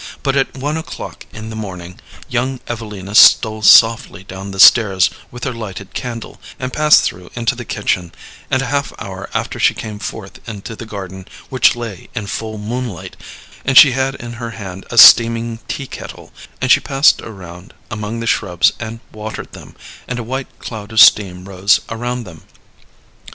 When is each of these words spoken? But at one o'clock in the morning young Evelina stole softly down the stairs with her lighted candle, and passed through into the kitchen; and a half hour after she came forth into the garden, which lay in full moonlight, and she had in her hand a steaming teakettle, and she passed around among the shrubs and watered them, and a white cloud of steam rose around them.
But 0.23 0.35
at 0.35 0.57
one 0.57 0.77
o'clock 0.77 1.27
in 1.31 1.51
the 1.51 1.55
morning 1.55 1.99
young 2.27 2.59
Evelina 2.67 3.13
stole 3.13 3.61
softly 3.61 4.23
down 4.23 4.49
the 4.49 4.59
stairs 4.59 5.11
with 5.29 5.43
her 5.43 5.53
lighted 5.53 5.93
candle, 5.93 6.41
and 6.57 6.73
passed 6.73 7.03
through 7.03 7.29
into 7.35 7.53
the 7.53 7.65
kitchen; 7.65 8.11
and 8.49 8.63
a 8.63 8.73
half 8.73 8.91
hour 8.97 9.29
after 9.35 9.59
she 9.59 9.75
came 9.75 9.99
forth 9.99 10.39
into 10.49 10.75
the 10.75 10.87
garden, 10.87 11.27
which 11.49 11.75
lay 11.75 12.09
in 12.15 12.25
full 12.25 12.57
moonlight, 12.57 13.15
and 13.63 13.77
she 13.77 13.91
had 13.91 14.15
in 14.15 14.33
her 14.41 14.49
hand 14.57 14.87
a 14.89 14.97
steaming 14.97 15.59
teakettle, 15.67 16.33
and 16.59 16.71
she 16.71 16.79
passed 16.79 17.21
around 17.21 17.71
among 17.91 18.21
the 18.21 18.25
shrubs 18.25 18.71
and 18.79 19.01
watered 19.11 19.51
them, 19.51 19.75
and 20.07 20.17
a 20.17 20.23
white 20.23 20.47
cloud 20.57 20.91
of 20.91 20.99
steam 20.99 21.47
rose 21.47 21.79
around 21.89 22.23
them. 22.23 22.41